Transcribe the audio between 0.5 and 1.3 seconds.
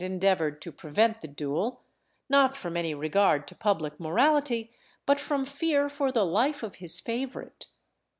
to prevent the